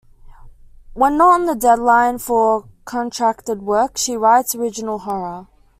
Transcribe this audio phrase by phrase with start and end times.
[0.95, 5.45] When not on deadline for contracted work, she writes original horror.